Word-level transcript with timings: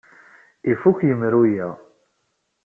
Ifuk 0.71 0.97
yemru-a. 1.07 1.69